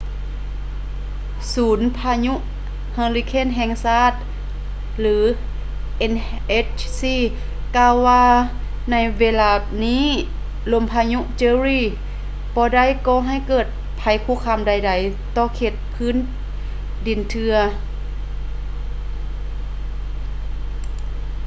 [1.53, 2.33] ສູນພາຍຸ
[2.93, 4.13] ເຮີລິເຄນແຫ່ງຊາດ
[6.13, 7.01] nhc
[7.75, 8.25] ກ່າວວ່າ
[8.91, 9.51] ໃນເວລາ
[9.85, 10.05] ນີ້
[10.73, 11.81] ລົມພາຍຸ jerry
[12.55, 13.67] ບໍ່ໄດ້ກໍ່ໃຫ້ເກີດ
[13.97, 16.15] ໄພຄຸກຄາມໃດໆຕໍ່ເຂດພື້ນ
[17.07, 17.55] ດິນເທື່ອ